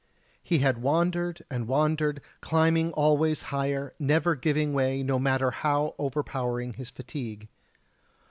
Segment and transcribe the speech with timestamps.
[0.41, 6.73] He had wandered and wandered, climbing always higher, never giving way, no matter how overpowering
[6.73, 7.47] his fatigue.